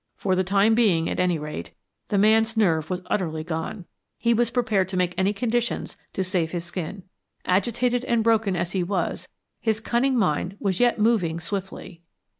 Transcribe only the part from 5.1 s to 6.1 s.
any conditions